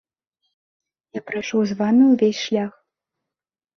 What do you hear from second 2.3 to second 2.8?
шлях.